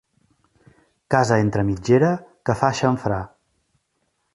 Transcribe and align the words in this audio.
Casa 1.15 1.37
entre 1.43 1.67
mitgera 1.69 2.11
que 2.49 2.59
fa 2.63 2.75
xamfrà. 2.83 3.23